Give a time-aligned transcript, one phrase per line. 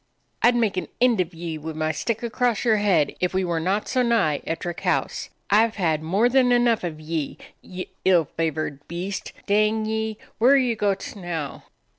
[0.41, 3.45] "I 'd make an end of ye wi' my stick across your head if we
[3.45, 5.29] were not so nigh Ettrick House.
[5.51, 9.31] I 've had more than enough of ye, ye ill favored beast.
[9.45, 10.17] Dang ye!
[10.39, 11.65] where are ye gohT now?"